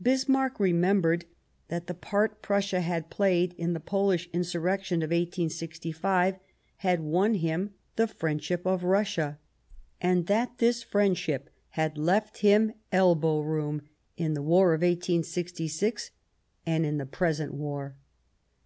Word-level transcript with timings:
Bismarck 0.00 0.58
remembered 0.58 1.26
that 1.68 1.88
the 1.88 1.92
part 1.92 2.40
Prussia 2.40 2.80
had 2.80 3.10
played 3.10 3.52
in 3.58 3.74
the 3.74 3.80
Polish 3.80 4.30
insurrection 4.32 5.02
of 5.02 5.08
1865 5.10 6.38
had 6.76 7.00
won 7.00 7.34
him 7.34 7.74
the 7.96 8.06
friendship 8.06 8.64
of 8.66 8.82
Russia, 8.82 9.38
and 10.00 10.26
that 10.26 10.56
this 10.56 10.82
friendship 10.82 11.50
had 11.68 11.98
left 11.98 12.38
him 12.38 12.72
elbow 12.92 13.42
roorri 13.42 13.82
in 14.16 14.32
the 14.32 14.40
war 14.42 14.72
of 14.72 14.80
1866 14.80 16.12
and 16.64 16.86
in 16.86 16.96
the 16.96 17.04
present 17.04 17.52
war. 17.52 17.94